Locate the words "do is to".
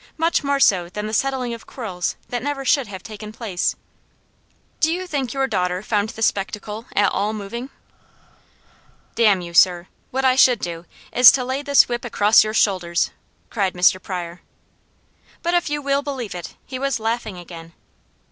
10.57-11.45